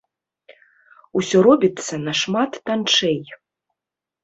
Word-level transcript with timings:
Усё 1.21 1.37
робіцца 1.49 2.01
нашмат 2.07 2.51
танчэй. 2.71 3.19